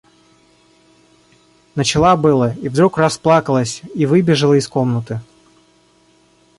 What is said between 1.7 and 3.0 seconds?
Начала было и вдруг